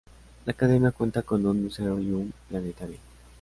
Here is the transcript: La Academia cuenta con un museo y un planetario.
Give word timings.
La 0.47 0.51
Academia 0.53 0.89
cuenta 0.89 1.21
con 1.21 1.45
un 1.45 1.61
museo 1.65 1.99
y 1.99 2.09
un 2.11 2.33
planetario. 2.49 2.97